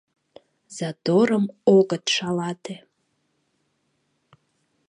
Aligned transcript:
Заторым 0.77 1.45
огыт 1.77 2.05
шалате... 2.15 2.75